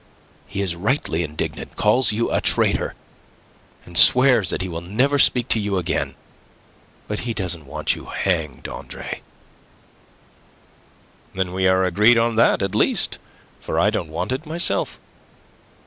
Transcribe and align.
He 0.47 0.63
is 0.63 0.75
rightly 0.75 1.21
indignant, 1.21 1.75
calls 1.75 2.11
you 2.11 2.31
a 2.31 2.41
traitor, 2.41 2.95
and 3.85 3.95
swears 3.99 4.49
that 4.49 4.63
he 4.63 4.67
will 4.67 4.81
never 4.81 5.19
speak 5.19 5.47
to 5.49 5.59
you 5.59 5.77
again. 5.77 6.15
But 7.07 7.19
he 7.19 7.35
doesn't 7.35 7.67
want 7.67 7.95
you 7.95 8.05
hanged, 8.05 8.67
Andre." 8.67 9.21
"Then 11.35 11.53
we 11.53 11.67
are 11.67 11.85
agreed 11.85 12.17
on 12.17 12.35
that 12.37 12.63
at 12.63 12.73
least, 12.73 13.19
for 13.59 13.79
I 13.79 13.91
don't 13.91 14.09
want 14.09 14.31
it 14.31 14.47
myself." 14.47 14.99